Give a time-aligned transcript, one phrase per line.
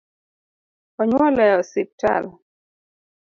[1.01, 2.25] Onyuol e osiptal